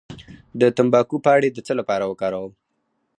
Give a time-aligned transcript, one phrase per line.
[0.59, 2.51] د تمباکو پاڼې د څه لپاره وکاروم؟